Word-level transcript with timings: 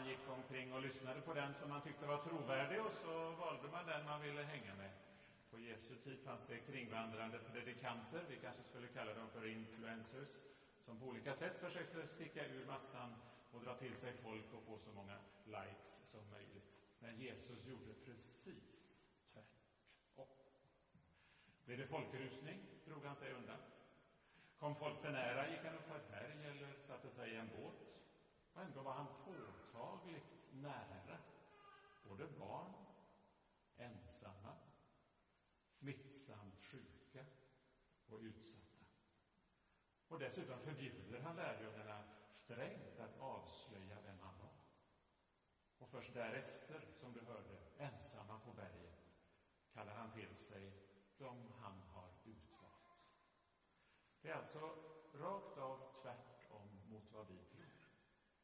man 0.00 0.08
gick 0.08 0.28
omkring 0.28 0.72
och 0.74 0.82
lyssnade 0.82 1.20
på 1.20 1.32
den 1.34 1.54
som 1.54 1.68
man 1.70 1.82
tyckte 1.82 2.06
var 2.06 2.18
trovärdig 2.18 2.80
och 2.80 2.92
så 3.02 3.30
valde 3.42 3.68
man 3.68 3.86
den 3.86 4.04
man 4.04 4.22
ville 4.22 4.42
hänga 4.42 4.74
med. 4.74 4.92
På 5.50 5.58
Jesu 5.58 5.96
tid 5.96 6.18
fanns 6.24 6.46
det 6.48 6.58
kringvandrande 6.58 7.38
predikanter, 7.52 8.24
vi 8.28 8.36
kanske 8.36 8.62
skulle 8.62 8.88
kalla 8.88 9.14
dem 9.14 9.28
för 9.32 9.46
influencers, 9.46 10.32
som 10.84 10.98
på 10.98 11.06
olika 11.06 11.34
sätt 11.34 11.60
försökte 11.60 12.06
sticka 12.06 12.46
ur 12.46 12.64
massan 12.66 13.16
och 13.52 13.60
dra 13.60 13.74
till 13.74 13.96
sig 13.96 14.12
folk 14.12 14.52
och 14.52 14.62
få 14.62 14.78
så 14.78 14.92
många 14.92 15.18
likes 15.44 16.10
som 16.10 16.30
möjligt. 16.30 16.68
Men 16.98 17.16
Jesus 17.16 17.66
gjorde 17.66 17.94
precis 17.94 18.94
tvärtom. 19.32 20.26
Blev 21.64 21.78
det 21.78 21.86
folkrusning 21.86 22.60
drog 22.84 23.04
han 23.04 23.16
sig 23.16 23.32
undan. 23.32 23.60
Kom 24.58 24.74
folk 24.76 25.00
för 25.00 25.10
nära 25.10 25.48
gick 25.48 25.64
han 25.64 25.74
upp 25.74 25.88
på 25.88 25.94
ett 25.94 26.08
berg 26.08 26.44
eller 26.44 26.74
satte 26.74 27.10
sig 27.10 27.30
i 27.30 27.36
en 27.36 27.48
båt. 27.48 27.99
Ändå 28.60 28.82
var 28.82 28.92
han 28.92 29.08
påtagligt 29.24 30.52
nära 30.52 31.18
både 32.02 32.26
barn, 32.26 32.74
ensamma, 33.76 34.56
smittsamt 35.68 36.64
sjuka 36.64 37.26
och 38.06 38.20
utsatta. 38.20 38.84
Och 40.08 40.18
dessutom 40.18 40.60
förbjuder 40.60 41.20
han 41.20 41.36
lärjungarna 41.36 42.04
strängt 42.28 43.00
att 43.00 43.20
avslöja 43.20 44.00
vem 44.00 44.18
han 44.18 44.38
var. 44.38 44.52
Och 45.78 45.88
först 45.88 46.14
därefter, 46.14 46.88
som 46.92 47.12
du 47.12 47.20
hörde, 47.20 47.58
ensamma 47.76 48.38
på 48.38 48.52
berget, 48.52 49.10
kallar 49.72 49.94
han 49.94 50.12
till 50.12 50.36
sig 50.36 50.72
de 51.16 51.52
han 51.52 51.82
har 51.82 52.10
utvalt. 52.24 53.04
Det 54.20 54.28
är 54.28 54.34
alltså 54.34 54.76
rakt 55.12 55.58
av 55.58 55.92
tvärtom 56.02 56.80
mot 56.86 57.12
vad 57.12 57.26
vi 57.26 57.38
tror. 57.38 57.90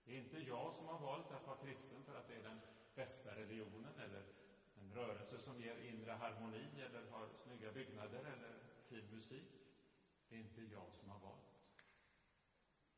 Det 0.07 0.13
är 0.17 0.19
inte 0.19 0.39
jag 0.39 0.75
som 0.75 0.89
har 0.89 0.99
valt 0.99 1.33
att 1.33 1.47
vara 1.47 1.59
kristen 1.59 2.05
för 2.05 2.15
att 2.19 2.29
det 2.29 2.35
är 2.35 2.43
den 2.43 2.61
bästa 2.95 3.37
religionen 3.37 4.01
eller 4.01 4.25
en 4.75 4.95
rörelse 4.95 5.39
som 5.39 5.61
ger 5.61 5.77
inre 5.77 6.13
harmoni 6.13 6.83
eller 6.83 7.11
har 7.11 7.29
snygga 7.45 7.73
byggnader 7.73 8.25
eller 8.25 8.61
fin 8.89 9.11
musik. 9.17 9.49
Det 10.29 10.37
är 10.37 10.41
inte 10.41 10.63
jag 10.63 10.93
som 11.01 11.11
har 11.11 11.19
valt. 11.19 11.57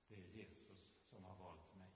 Det 0.09 0.15
är 0.15 0.29
Jesus 0.29 1.03
som 1.11 1.25
har 1.25 1.37
valt 1.37 1.75
mig. 1.75 1.91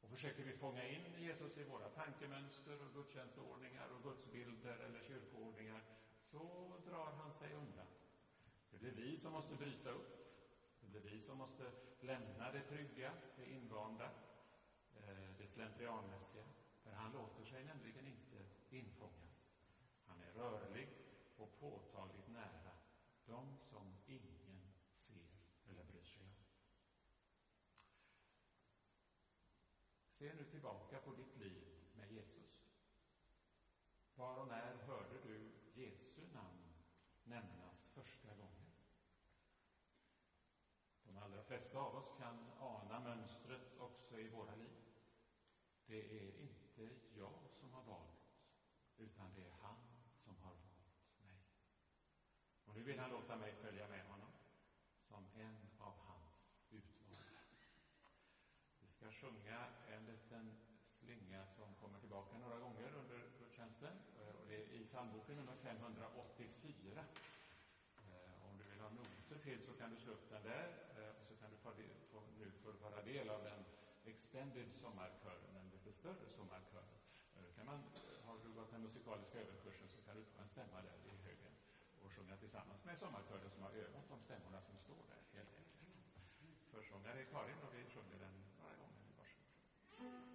Och 0.00 0.10
försöker 0.10 0.44
vi 0.44 0.52
fånga 0.52 0.88
in 0.88 1.20
Jesus 1.20 1.58
i 1.58 1.64
våra 1.64 1.88
tankemönster 1.88 2.82
och 2.82 2.92
gudstjänstordningar 2.92 3.88
och 3.88 4.02
gudsbilder 4.02 4.78
eller 4.78 5.00
kyrkoordningar 5.02 5.84
så 6.30 6.76
drar 6.84 7.12
han 7.12 7.32
sig 7.32 7.52
undan. 7.52 7.86
Det 8.70 8.78
blir 8.78 8.92
vi 8.92 9.16
som 9.16 9.32
måste 9.32 9.54
bryta 9.54 9.90
upp. 9.90 10.23
Det 10.94 11.00
är 11.00 11.12
vi 11.12 11.20
som 11.20 11.38
måste 11.38 11.72
lämna 12.00 12.52
det 12.52 12.60
trygga, 12.60 13.12
det 13.36 13.50
invanda, 13.50 14.10
eh, 14.96 15.36
det 15.38 15.46
slentrianmässiga. 15.46 16.44
För 16.82 16.92
han 16.92 17.12
låter 17.12 17.44
sig 17.44 17.64
nämligen 17.64 18.06
inte 18.06 18.46
infångas. 18.70 19.48
Han 20.06 20.20
är 20.20 20.32
rörlig 20.32 20.88
och 21.36 21.58
påtagligt 21.60 22.28
nära 22.28 22.72
de 23.26 23.58
som 23.62 23.96
ingen 24.06 24.72
ser 24.96 25.36
eller 25.66 25.84
bryr 25.84 26.04
sig 26.04 26.22
om. 26.22 26.34
Se 30.10 30.34
nu 30.34 30.44
tillbaka 30.44 31.00
på 31.00 31.12
ditt 31.12 31.36
liv 31.36 31.64
med 31.92 32.12
Jesus. 32.12 32.68
Var 34.14 34.36
och 34.36 34.48
när 34.48 34.74
hörde 34.74 35.18
du 35.22 35.52
Jesu 35.72 36.26
namn 36.32 36.74
nämnas 37.24 37.88
första 37.94 38.34
gången? 38.34 38.63
De 41.14 41.22
allra 41.22 41.42
flesta 41.42 41.78
av 41.78 41.96
oss 41.96 42.12
kan 42.18 42.50
ana 42.60 43.00
mönstret 43.00 43.78
också 43.78 44.18
i 44.18 44.28
våra 44.28 44.54
liv. 44.54 44.76
Det 45.86 46.18
är 46.18 46.40
inte 46.40 46.90
jag 47.14 47.50
som 47.50 47.72
har 47.72 47.82
valt, 47.82 48.34
utan 48.96 49.34
det 49.34 49.44
är 49.44 49.52
han 49.62 49.76
som 50.24 50.36
har 50.36 50.54
valt 50.54 51.20
mig. 51.20 51.38
Och 52.64 52.74
nu 52.74 52.82
vill 52.82 52.98
han 52.98 53.10
låta 53.10 53.36
mig 53.36 53.52
följa 53.52 53.88
med 53.88 54.06
honom 54.06 54.30
som 55.08 55.26
en 55.34 55.68
av 55.78 55.98
hans 55.98 56.50
utvalda. 56.70 57.40
Vi 58.80 58.88
ska 58.88 59.12
sjunga 59.12 59.66
en 59.88 60.06
liten 60.06 60.56
slinga 60.80 61.46
som 61.46 61.74
kommer 61.74 61.98
tillbaka 61.98 62.38
några 62.38 62.58
gånger 62.58 62.92
under 62.92 63.30
gudstjänsten. 63.38 63.98
Och 64.38 64.46
det 64.48 64.54
är 64.54 64.68
i 64.68 64.86
psalmboken 64.86 65.36
nummer 65.36 65.56
584. 65.56 67.04
Eh, 67.98 68.48
om 68.48 68.58
du 68.58 68.64
vill 68.64 68.80
ha 68.80 68.88
noter 68.88 69.38
till 69.38 69.62
så 69.66 69.72
kan 69.72 69.90
du 69.90 69.96
slå 69.96 70.12
upp 70.12 70.30
den 70.30 70.42
där 70.42 70.93
får 71.64 72.22
nu 72.38 72.50
få 72.62 72.72
vara 72.72 73.02
del 73.02 73.30
av 73.30 73.44
den 73.44 73.64
extended 74.04 74.68
sommarkören, 74.82 75.54
den 75.54 75.68
lite 75.70 75.92
större 75.92 76.28
sommarkören. 76.36 76.98
Eh, 77.36 77.56
kan 77.56 77.66
man, 77.66 77.78
eh, 77.78 78.26
har 78.26 78.38
du 78.44 78.52
gått 78.52 78.70
den 78.70 78.82
musikaliska 78.82 79.38
överkursen 79.38 79.88
så 79.88 80.02
kan 80.06 80.16
du 80.16 80.24
få 80.24 80.40
en 80.42 80.48
stämma 80.48 80.82
där 80.82 80.98
i 81.10 81.16
högen 81.26 81.54
och 82.02 82.12
sjunga 82.12 82.36
tillsammans 82.36 82.84
med 82.84 82.98
sommarkören 82.98 83.50
som 83.50 83.62
har 83.62 83.70
övat 83.70 84.08
de 84.08 84.20
stämmorna 84.20 84.60
som 84.62 84.76
står 84.78 85.02
där, 85.08 85.22
helt 85.38 85.54
enkelt. 85.56 85.74
Försångare 86.70 87.20
är 87.20 87.24
Karin 87.24 87.58
och 87.66 87.74
vi 87.74 87.84
sjunger 87.84 88.18
den 88.18 88.34
några 88.60 88.76
gånger. 88.76 89.02
Varsågod. 89.18 90.33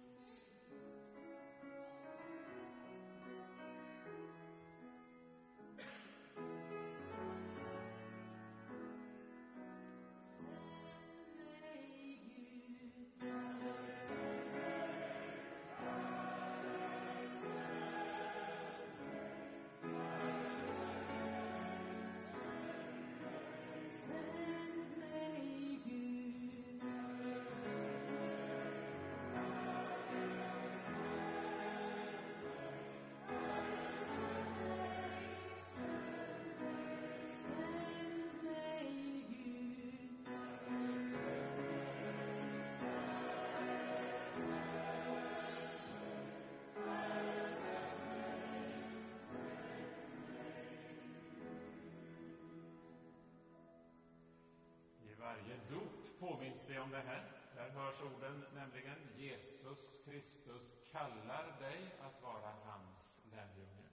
Påminns 56.20 56.66
vi 56.68 56.78
om 56.78 56.90
det 56.90 57.00
här. 57.00 57.32
Där 57.54 57.70
hörs 57.70 58.02
orden 58.02 58.44
nämligen 58.54 58.98
Jesus 59.16 60.04
Kristus 60.04 60.72
kallar 60.92 61.60
dig 61.60 61.94
att 62.00 62.22
vara 62.22 62.52
hans 62.64 63.20
lärjunge. 63.32 63.88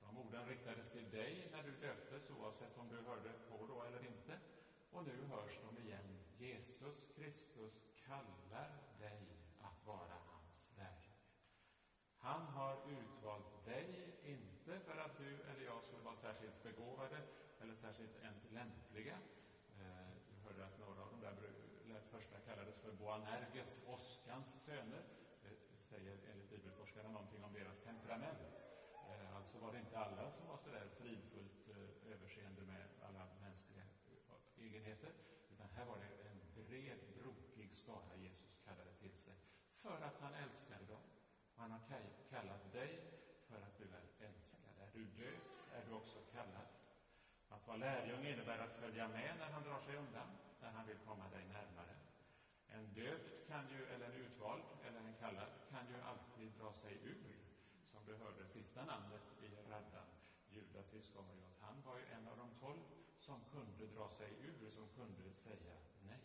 De 0.00 0.18
orden 0.18 0.48
riktades 0.48 0.92
till 0.92 1.10
dig 1.10 1.48
när 1.52 1.62
du 1.62 1.70
döptes, 1.70 2.30
oavsett 2.30 2.78
om 2.78 2.88
du 2.88 2.96
hörde 2.96 3.32
på 3.50 3.66
då 3.66 3.82
eller 3.82 4.06
inte. 4.06 4.38
Och 4.90 5.04
nu 5.04 5.24
hörs 5.24 5.58
de 5.62 5.82
igen. 5.82 6.18
Jesus 6.38 6.96
Kristus 7.16 7.82
kallar 8.06 8.70
dig 8.98 9.22
att 9.60 9.86
vara 9.86 10.16
hans 10.26 10.70
lärjunge. 10.76 11.26
Han 12.18 12.46
har 12.46 12.76
utvalt 12.90 13.64
dig, 13.64 14.14
inte 14.24 14.80
för 14.80 14.96
att 14.96 15.18
du 15.18 15.42
eller 15.42 15.64
jag 15.64 15.82
skulle 15.82 16.02
vara 16.02 16.16
särskilt 16.16 16.62
begåvade 16.62 17.18
eller 17.60 17.74
särskilt 17.74 18.16
ens 18.22 18.50
lämpliga, 18.50 19.18
Eh, 19.80 20.10
du 20.28 20.34
hörde 20.44 20.64
att 20.64 20.78
några 20.78 21.02
av 21.02 21.10
de 21.10 21.20
där 21.20 21.36
första 22.10 22.38
kallades 22.40 22.74
för 22.86 22.92
Boanerges, 22.92 23.80
åskans 23.86 24.62
söner. 24.64 25.04
Det 25.42 25.54
säger 25.90 26.18
enligt 26.30 26.50
bibelforskarna 26.50 27.08
någonting 27.08 27.44
om 27.44 27.52
deras 27.52 27.78
temperament. 27.80 28.38
Eh, 29.10 29.36
alltså 29.36 29.58
var 29.58 29.72
det 29.72 29.78
inte 29.78 29.98
alla 29.98 30.30
som 30.30 30.46
var 30.48 30.56
så 30.56 30.70
där 30.70 30.88
fridfullt 31.00 31.68
eh, 31.68 32.12
överseende 32.12 32.62
med 32.62 32.86
alla 33.08 33.26
mänskliga 33.40 33.82
eh, 33.82 34.64
egenheter, 34.64 35.12
utan 35.52 35.68
här 35.76 35.84
var 35.84 35.98
det 35.98 36.28
en 36.30 36.40
bred, 36.54 36.98
brokig 37.18 37.74
skara 37.74 38.16
Jesus 38.16 38.60
kallade 38.64 38.92
till 38.92 39.16
sig, 39.16 39.34
för 39.82 40.00
att 40.00 40.20
han 40.20 40.34
älskade 40.34 40.84
dem. 40.84 41.02
Och 41.54 41.62
han 41.62 41.70
har 41.70 41.80
kallat 42.30 42.72
dig 42.72 42.90
för 43.48 43.56
att 43.56 43.78
du 43.78 43.84
är 43.84 44.28
älskad. 44.28 44.74
Är 44.80 44.90
du 44.92 45.04
död, 45.04 45.46
är 45.72 45.86
du 45.86 45.92
också 45.92 46.18
kallad. 46.32 46.68
Att 47.48 47.66
vara 47.66 47.76
lärjunge 47.76 48.32
innebär 48.32 48.58
att 48.58 48.80
följa 48.80 49.08
med 49.08 49.36
när 49.38 49.50
han 49.50 49.62
drar 49.62 49.80
sig 49.80 49.96
undan, 49.96 50.28
när 50.60 50.70
han 50.70 50.86
vill 50.86 50.98
komma 50.98 51.28
dig 51.28 51.44
närmare. 51.44 51.95
En 52.76 52.86
döpt 52.94 53.48
kan 53.48 53.64
ju, 53.70 53.84
eller 53.86 54.06
en 54.06 54.12
utvald, 54.12 54.62
eller 54.86 55.00
en 55.00 55.14
kallad, 55.14 55.48
kan 55.70 55.88
ju 55.88 56.00
alltid 56.00 56.52
dra 56.58 56.72
sig 56.72 56.92
ur. 57.04 57.36
Som 57.92 58.06
du 58.06 58.14
hörde 58.14 58.46
sista 58.46 58.84
namnet 58.84 59.22
i 59.42 59.48
raddan, 59.70 60.08
Judas 60.48 60.94
Iskariot. 60.94 61.56
Han 61.60 61.82
var 61.82 61.98
ju 61.98 62.04
en 62.04 62.28
av 62.28 62.36
de 62.36 62.48
tolv 62.60 62.82
som 63.16 63.40
kunde 63.52 63.86
dra 63.86 64.08
sig 64.08 64.30
ur, 64.40 64.70
som 64.70 64.88
kunde 64.88 65.32
säga 65.32 65.76
nej. 66.00 66.24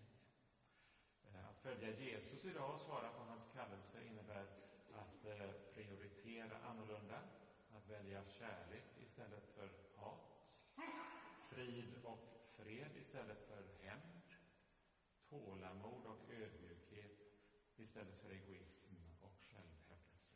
Eh, 1.25 1.49
att 1.49 1.59
följa 1.59 1.89
Jesus 1.99 2.45
idag 2.45 2.73
och 2.73 2.81
svara 2.81 3.09
på 3.09 3.23
hans 3.23 3.47
kallelse 3.53 4.03
innebär 4.03 4.45
att 4.93 5.25
eh, 5.25 5.51
prioritera 5.73 6.57
annorlunda, 6.69 7.19
att 7.75 7.89
välja 7.89 8.23
kärlek 8.25 8.85
istället 8.97 9.47
för 9.55 9.69
hat, 9.95 10.31
frid 11.49 11.95
och 12.03 12.19
fred 12.57 12.91
istället 12.97 13.47
för 13.47 13.63
hämnd, 13.81 14.10
tålamod 15.31 16.05
och 16.05 16.21
ödmjukhet 16.29 17.11
istället 17.75 18.21
för 18.21 18.29
egoism 18.29 18.95
och 19.21 19.35
självhävdelse. 19.49 20.35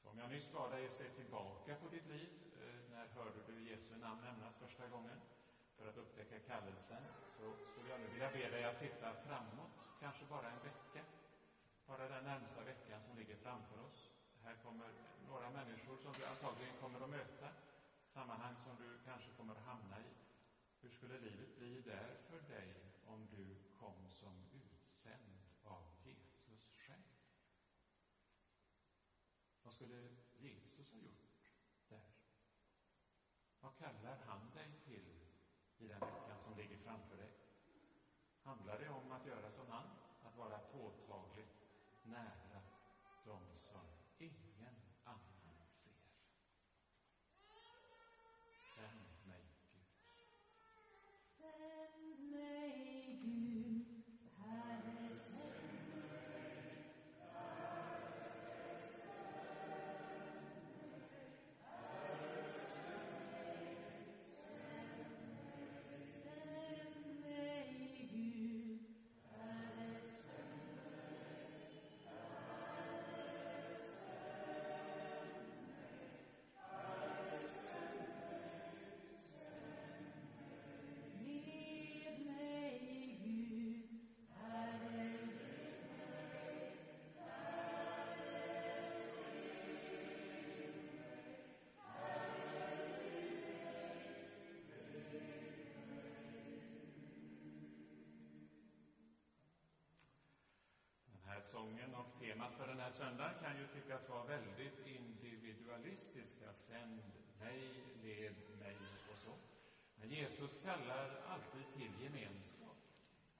Så 0.00 0.08
om 0.08 0.18
jag 0.18 0.30
nyss 0.30 0.52
bad 0.52 0.70
dig 0.70 0.88
se 0.88 1.08
tillbaka 1.08 1.74
på 1.82 1.88
ditt 1.88 2.06
liv, 2.06 2.30
eh, 2.62 2.90
när 2.90 3.06
hörde 3.06 3.40
du 3.46 3.70
Jesu 3.70 3.96
namn 3.96 4.20
nämnas 4.20 4.56
första 4.56 4.88
gången? 4.88 5.18
För 5.76 5.88
att 5.88 5.96
upptäcka 5.96 6.38
kallelsen 6.38 7.02
så 7.28 7.44
skulle 7.70 7.88
jag 7.90 8.00
nu 8.00 8.06
vilja 8.06 8.30
be 8.30 8.50
dig 8.50 8.64
att 8.64 8.80
titta 8.80 9.14
framåt, 9.26 9.70
kanske 10.00 10.24
bara 10.24 10.50
en 10.50 10.62
vecka. 10.62 11.02
Bara 11.86 12.08
den 12.08 12.24
närmsta 12.24 12.64
veckan 12.64 13.00
som 13.02 13.18
ligger 13.18 13.36
framför 13.36 13.78
oss. 13.80 14.10
Här 14.42 14.56
kommer 14.64 14.90
några 15.28 15.50
människor 15.50 15.96
som 15.96 16.12
du 16.12 16.24
antagligen 16.24 16.76
kommer 16.80 17.00
att 17.00 17.10
möta, 17.10 17.48
sammanhang 18.14 18.56
som 18.64 18.76
du 18.76 18.98
kanske 19.04 19.30
kommer 19.36 19.52
att 19.54 19.64
hamna 19.64 20.00
i. 20.00 20.10
Hur 20.80 20.90
skulle 20.90 21.18
livet 21.18 21.56
bli 21.56 21.80
där 21.80 22.16
för 22.28 22.40
dig 22.40 22.87
om 23.08 23.26
du 23.30 23.56
kom 23.78 24.10
som 24.10 24.44
utsänd 24.52 25.42
av 25.64 25.82
Jesus 26.04 26.72
själv? 26.72 27.18
Vad 29.62 29.74
skulle 29.74 30.16
Jesus 30.38 30.92
ha 30.92 30.98
gjort 30.98 31.52
där? 31.88 32.10
Vad 33.60 33.76
kallar 33.76 34.16
han 34.26 34.50
dig 34.54 34.80
till 34.84 35.24
i 35.78 35.88
den 35.88 36.00
veckan 36.00 36.38
som 36.44 36.56
ligger 36.56 36.78
framför 36.78 37.16
dig? 37.16 37.32
Handlar 38.42 38.78
det 38.78 38.88
om 38.88 39.12
att 39.12 39.26
göra 39.26 39.50
som 39.50 39.68
han, 39.68 39.86
att 40.22 40.36
vara 40.36 40.58
påtagligt 40.58 41.68
nära 42.02 42.47
och 101.98 102.20
temat 102.20 102.54
för 102.54 102.66
den 102.66 102.80
här 102.80 102.90
söndagen 102.90 103.34
kan 103.42 103.58
ju 103.58 103.66
tyckas 103.66 104.08
vara 104.08 104.24
väldigt 104.24 104.86
individualistiska. 104.86 106.52
Sänd 106.54 107.02
mig, 107.40 107.84
led 108.02 108.34
mig 108.58 108.76
och 109.10 109.18
så. 109.24 109.34
Men 109.96 110.08
Jesus 110.10 110.62
kallar 110.62 111.20
alltid 111.26 111.66
till 111.76 112.02
gemenskap. 112.02 112.76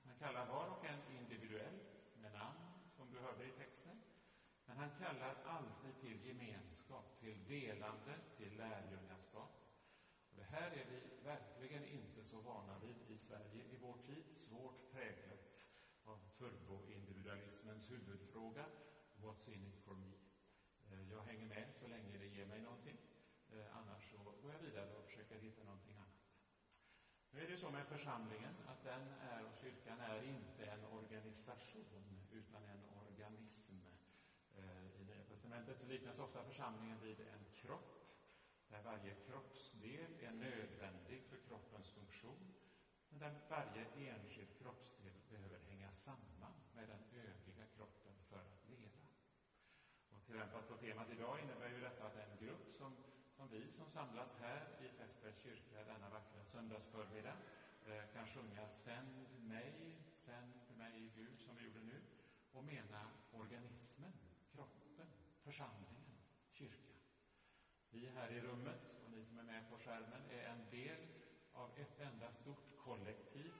Han 0.04 0.14
kallar 0.18 0.46
var 0.46 0.66
och 0.68 0.84
en 0.84 1.16
individuellt 1.18 1.90
med 2.22 2.32
namn, 2.32 2.58
som 2.96 3.10
du 3.12 3.18
hörde 3.18 3.44
i 3.44 3.50
texten. 3.50 4.02
Men 4.66 4.76
han 4.76 4.90
kallar 4.98 5.34
alltid 5.44 6.00
till 6.00 6.26
gemenskap, 6.26 7.20
till 7.20 7.44
delande, 7.48 8.14
till 8.36 8.56
lärjungaskap. 8.56 9.50
Och 10.30 10.36
det 10.36 10.42
här 10.42 10.70
är 10.70 10.86
vi 10.90 11.24
verkligen 11.24 11.84
inte 11.84 12.24
så 12.24 12.40
vana 12.40 12.78
vid 12.78 13.16
i 13.16 13.18
Sverige 13.18 13.64
i 13.64 13.76
vår 13.80 13.96
tid. 14.06 14.24
Svårt 14.36 14.92
präglat 14.92 15.57
av 16.08 16.18
turboindividualismens 16.38 17.90
huvudfråga 17.90 18.64
What's 19.22 19.48
in 19.48 19.64
it 19.64 19.78
for 19.84 19.94
me? 19.94 20.12
Eh, 20.90 21.12
jag 21.12 21.22
hänger 21.22 21.46
med 21.46 21.74
så 21.80 21.86
länge 21.86 22.18
det 22.18 22.26
ger 22.26 22.46
mig 22.46 22.60
någonting. 22.60 22.96
Eh, 23.50 23.76
annars 23.76 24.10
så 24.10 24.18
går 24.42 24.52
jag 24.52 24.58
vidare 24.58 24.96
och 24.96 25.04
försöker 25.04 25.38
hitta 25.38 25.64
någonting 25.64 25.96
annat. 25.96 26.08
Nu 27.30 27.40
är 27.44 27.48
det 27.48 27.56
så 27.56 27.70
med 27.70 27.86
församlingen 27.86 28.54
att 28.66 28.84
den 28.84 29.12
är, 29.12 29.44
och 29.44 29.54
kyrkan 29.54 30.00
är 30.00 30.22
inte 30.22 30.66
en 30.66 30.84
organisation 30.84 32.26
utan 32.32 32.64
en 32.64 32.84
organism. 32.84 33.86
Eh, 34.56 35.00
I 35.00 35.04
Nya 35.04 35.24
Testamentet 35.24 35.78
så 35.78 35.86
liknas 35.86 36.18
ofta 36.18 36.44
församlingen 36.44 37.00
vid 37.00 37.20
en 37.20 37.44
kropp 37.54 38.08
där 38.68 38.82
varje 38.82 39.14
kroppsdel 39.14 40.12
är 40.20 40.30
nödvändig 40.30 41.24
för 41.24 41.36
kroppens 41.36 41.90
funktion 41.90 42.54
men 43.10 43.18
där 43.18 43.40
varje 43.48 43.84
enskild 44.10 44.58
kroppsdel 44.58 45.12
behöver 45.30 45.58
hänga 45.58 45.92
samman 45.92 46.52
med 46.74 46.88
den 46.88 47.04
övriga 47.12 47.66
kroppen 47.76 48.14
för 48.28 48.36
att 48.36 48.68
leva. 48.68 49.04
Och 50.10 50.24
tillämpat 50.26 50.68
på 50.68 50.76
temat 50.76 51.10
idag 51.10 51.40
innebär 51.40 51.68
ju 51.68 51.80
detta 51.80 52.06
att 52.06 52.16
en 52.16 52.46
grupp 52.46 52.72
som, 52.72 52.96
som 53.36 53.48
vi 53.48 53.72
som 53.72 53.90
samlas 53.90 54.36
här 54.40 54.62
i 54.80 54.88
Fässbergs 54.88 55.38
kyrka 55.42 55.84
denna 55.84 56.08
vackra 56.08 56.44
söndagsförmiddag 56.44 57.36
eh, 57.86 58.04
kan 58.12 58.26
sjunga 58.26 58.68
Sänd 58.68 59.26
mig, 59.38 60.02
sänd 60.12 60.76
mig 60.76 61.12
Gud, 61.14 61.40
som 61.40 61.56
vi 61.56 61.64
gjorde 61.64 61.80
nu, 61.80 62.00
och 62.52 62.64
mena 62.64 63.10
organismen, 63.32 64.12
kroppen, 64.52 65.06
församlingen, 65.44 66.18
kyrkan. 66.50 66.96
Vi 67.90 68.06
här 68.06 68.30
i 68.30 68.40
rummet 68.40 68.94
och 69.04 69.10
ni 69.10 69.24
som 69.24 69.38
är 69.38 69.42
med 69.42 69.70
på 69.70 69.78
skärmen 69.78 70.22
är 70.30 70.42
en 70.42 70.70
del 70.70 71.17
av 71.58 71.70
ett 71.76 72.00
enda 72.00 72.32
stort 72.32 72.78
kollektiv, 72.84 73.52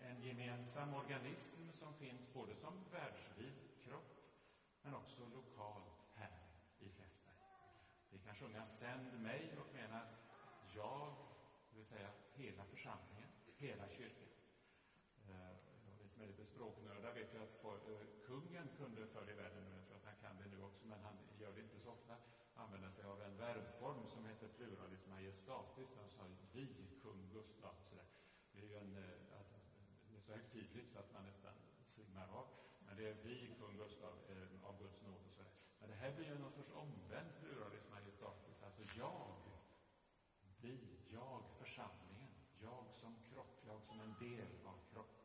en 0.00 0.22
gemensam 0.22 0.94
organism 0.94 1.72
som 1.72 1.94
finns 1.94 2.32
både 2.32 2.54
som 2.54 2.84
världsvid 2.92 3.54
kropp 3.82 4.14
men 4.82 4.94
också 4.94 5.22
lokalt 5.28 5.98
här 6.14 6.38
i 6.78 6.88
Fässberg. 6.88 7.36
Vi 8.10 8.18
kan 8.18 8.34
sjunga 8.34 8.66
Sänd 8.66 9.22
mig 9.22 9.56
och 9.58 9.74
mena 9.74 10.00
jag, 10.74 11.14
det 11.70 11.76
vill 11.76 11.86
säga 11.86 12.10
hela 12.34 12.64
församlingen, 12.64 13.28
hela 13.56 13.88
kyrkan. 13.88 14.28
Eh, 15.28 15.56
ni 16.00 16.08
som 16.08 16.22
är 16.22 16.26
lite 16.26 16.44
språknördar 16.44 17.12
vet 17.12 17.34
ju 17.34 17.42
att 17.42 17.54
för, 17.62 17.74
eh, 17.74 18.06
kungen 18.26 18.68
kunde 18.76 19.06
förr 19.06 19.30
i 19.30 19.34
världen, 19.34 19.64
jag 19.76 19.86
tror 19.86 19.96
att 19.96 20.04
han 20.04 20.16
kan 20.22 20.36
det 20.42 20.56
nu 20.56 20.62
också, 20.62 20.86
men 20.86 21.00
han 21.00 21.18
gör 21.40 21.52
det 21.52 21.60
inte 21.60 21.80
så 21.80 21.90
ofta, 21.90 22.16
använda 22.56 22.90
sig 22.90 23.04
av 23.04 23.22
en 23.22 23.36
verbform 23.36 24.06
som 24.06 24.26
heter 24.26 24.48
pluralis 24.48 25.06
majestatis, 25.06 25.98
alltså 26.02 26.22
vi, 26.52 26.66
kung 27.02 27.30
Gustav. 27.32 27.74
Så 27.88 27.94
där. 27.94 28.06
Det 28.52 28.60
är 28.60 28.66
ju 28.66 28.76
en, 28.76 28.96
eh, 28.96 29.38
alltså, 29.38 29.56
det 30.10 30.16
är 30.16 30.20
så 30.20 30.32
högtidligt 30.32 30.92
så 30.92 30.98
att 30.98 31.12
man 31.12 31.24
nästan 31.24 31.52
svimmar 31.94 32.28
av. 32.28 32.46
Men 32.86 32.96
det 32.96 33.08
är 33.08 33.14
vi, 33.22 33.54
kung 33.58 33.76
Gustav, 33.76 34.14
eh, 34.28 34.68
av 34.68 34.78
Guds 34.78 35.02
nåd 35.02 35.20
och 35.26 35.32
så 35.32 35.42
där. 35.42 35.52
Men 35.80 35.88
det 35.90 35.96
här 35.96 36.16
blir 36.16 36.26
ju 36.26 36.38
någon 36.38 36.52
sorts 36.52 36.70
omvänd 36.70 37.30
pluralis 37.40 37.88
majestatis, 37.90 38.62
alltså 38.62 38.82
jag, 38.96 39.36
vi, 40.60 40.98
jag, 41.10 41.42
församlingen, 41.58 42.30
jag 42.60 42.84
som 43.00 43.16
kropp, 43.30 43.62
jag 43.66 43.82
som 43.82 44.00
en 44.00 44.14
del 44.18 44.66
av 44.66 44.78
kroppen. 44.92 45.24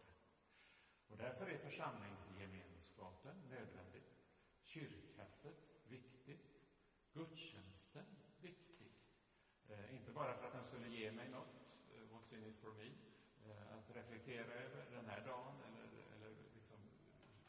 Och 1.07 1.17
därför 1.17 1.45
är 1.47 1.57
församlingsgemenskapen 1.57 3.35
nödvändig. 3.49 4.03
Kyrkkaffet. 4.63 5.78
Gudstjänsten 7.19 8.05
viktig. 8.41 8.91
Eh, 9.69 9.95
inte 9.95 10.11
bara 10.11 10.37
för 10.37 10.47
att 10.47 10.53
den 10.53 10.63
skulle 10.63 10.87
ge 10.87 11.11
mig 11.11 11.29
något, 11.29 11.55
eh, 11.93 12.01
what's 12.11 12.33
in 12.35 12.43
it 12.45 12.59
for 12.61 12.73
me, 12.73 12.89
eh, 13.45 13.77
att 13.77 13.95
reflektera 13.95 14.53
över 14.53 14.91
den 14.91 15.05
här 15.09 15.25
dagen 15.25 15.55
eller, 15.67 15.87
eller 16.15 16.29
liksom 16.55 16.79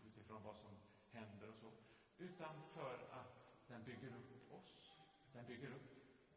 utifrån 0.07 0.43
vad 0.43 0.57
som 0.57 0.71
händer 1.11 1.49
och 1.49 1.57
så, 1.57 1.73
utan 2.19 2.63
för 2.75 3.09
att 3.13 3.69
den 3.69 3.85
bygger 3.85 4.17
upp 4.17 4.53
oss. 4.53 4.93
Den 5.33 5.47
bygger 5.47 5.71
upp 5.71 5.91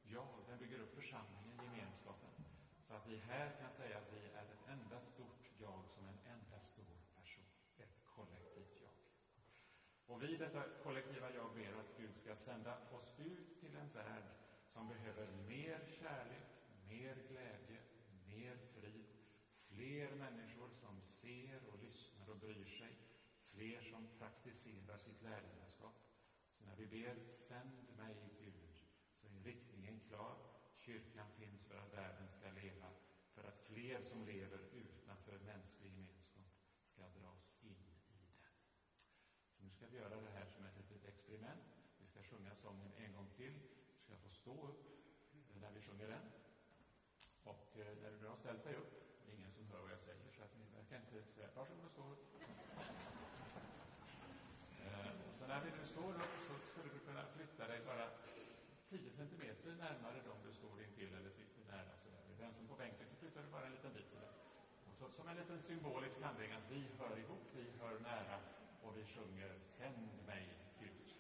jag, 0.04 0.46
den 0.48 0.60
bygger 0.60 0.80
upp 0.80 0.96
församlingen, 0.96 1.58
gemenskapen. 1.64 2.30
Så 2.88 2.94
att 2.94 3.08
vi 3.08 3.18
här 3.18 3.56
kan 3.60 3.72
säga 3.72 3.98
att 3.98 4.14
vi 4.14 4.30
är 4.30 4.44
ett 4.44 4.68
enda 4.68 5.02
stort 5.02 5.52
jag 5.58 5.90
som 5.90 6.08
en 6.08 6.20
enda 6.26 6.60
stor 6.62 6.98
person. 7.16 7.46
Ett 7.78 8.04
kollektivt 8.06 8.82
jag. 8.82 8.94
Och 10.08 10.24
vi, 10.24 10.38
detta 10.38 10.64
kollektiva 10.84 11.34
jag, 11.34 11.56
ber 11.56 11.74
att 11.74 11.98
Gud 11.98 12.16
ska 12.16 12.36
sända 12.36 12.78
oss 12.92 13.20
ut 13.20 13.60
till 13.60 13.76
en 13.78 13.92
värld 13.94 14.30
som 14.74 14.88
behöver 14.88 15.32
mer 15.32 15.86
kärlek, 16.00 16.48
mer 16.88 17.16
glädje, 17.30 17.82
mer 18.28 18.58
frid, 18.58 19.08
fler 19.68 20.16
människor 20.16 20.70
som 20.70 21.02
ser 21.02 21.70
och 21.70 21.80
lyssnar 21.80 22.30
och 22.30 22.38
bryr 22.38 22.66
sig 22.66 22.98
fler 23.54 23.82
som 23.82 24.08
praktiserar 24.18 24.98
sitt 24.98 25.22
lärjungaskap. 25.22 25.96
Så 26.52 26.66
när 26.66 26.76
vi 26.76 26.86
ber 26.86 27.20
Sänd 27.48 27.98
mig 27.98 28.16
Gud, 28.40 28.78
så 29.22 29.28
är 29.28 29.44
riktningen 29.44 30.00
klar. 30.00 30.38
Kyrkan 30.76 31.28
finns 31.30 31.66
för 31.66 31.76
att 31.76 31.94
världen 31.94 32.28
ska 32.28 32.50
leva, 32.52 32.92
för 33.34 33.44
att 33.44 33.60
fler 33.60 34.02
som 34.02 34.26
lever 34.26 34.60
utanför 34.72 35.38
mänsklig 35.40 35.92
gemenskap 35.92 36.46
ska 36.82 37.08
dras 37.08 37.56
in 37.62 38.00
i 38.08 38.26
den. 38.42 38.54
Så 39.52 39.64
nu 39.64 39.70
ska 39.84 39.92
vi 39.92 39.98
göra 39.98 40.16
det 40.16 40.36
här 40.40 40.46
som 40.46 40.66
ett 40.66 40.78
litet 40.78 41.06
experiment. 41.06 41.64
Vi 42.00 42.08
ska 42.08 42.20
sjunga 42.24 42.56
sången 42.56 42.92
en 43.04 43.12
gång 43.14 43.30
till. 43.38 43.54
Du 43.98 44.02
ska 44.06 44.16
få 44.18 44.30
stå 44.30 44.56
upp 44.70 44.82
eh, 45.34 45.62
när 45.62 45.72
vi 45.72 45.82
sjunger 45.82 46.08
den. 46.08 46.26
Och 47.44 47.68
eh, 47.82 47.94
när 48.02 48.12
du 48.12 48.18
nu 48.18 48.28
har 48.28 48.36
ställt 48.36 48.64
dig 48.64 48.76
upp, 48.76 48.94
det 49.26 49.32
är 49.32 49.36
ingen 49.36 49.52
som 49.52 49.68
hör 49.68 49.82
vad 49.82 49.92
jag 49.92 50.00
säger, 50.00 50.32
så 50.36 50.44
att 50.44 50.56
ni 50.60 50.66
verkar 50.78 50.98
inte 50.98 51.24
säga 51.36 51.50
varsågod 51.56 51.86
och 51.86 51.92
stå 51.92 52.04
upp. 52.14 52.24
Eh, 54.86 55.12
så 55.40 55.48
när 55.48 55.62
vi 55.66 55.72
nu 55.72 55.86
står 55.86 56.14
upp 56.24 56.36
så 56.48 56.54
skulle 56.70 56.90
du 56.94 57.00
kunna 57.00 57.24
flytta 57.36 57.68
dig 57.68 57.80
bara 57.86 58.06
10 58.90 59.12
centimeter 59.12 59.72
närmare 59.76 60.22
dem 60.28 60.38
du 60.48 60.54
står 60.54 60.84
intill 60.84 61.14
eller 61.14 61.30
sitter 61.30 61.64
nära. 61.72 61.94
Sådär. 62.04 62.24
Den 62.40 62.54
som 62.54 62.68
på 62.68 62.76
bänken 62.76 63.08
så 63.10 63.16
flyttar 63.16 63.44
du 63.44 63.50
bara 63.50 63.66
en 63.66 63.72
liten 63.72 63.94
bit 63.94 64.10
sådär. 64.10 64.34
Och 64.88 64.96
så, 65.00 65.10
som 65.12 65.28
en 65.28 65.38
liten 65.38 65.60
symbolisk 65.62 66.22
handling 66.22 66.52
att 66.52 66.72
vi 66.72 66.83
sjunger 69.14 69.52
Sänd 69.64 70.26
mig 70.28 70.48
Gud. 70.80 71.14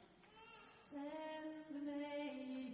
Sänd 0.72 1.86
mig 1.86 2.73